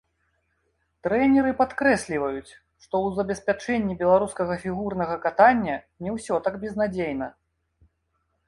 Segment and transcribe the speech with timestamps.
[1.07, 2.51] Трэнеры падкрэсліваюць,
[2.85, 5.77] што ў забеспячэнні беларускага фігурнага катання
[6.07, 7.27] не ўсё так безнадзейна.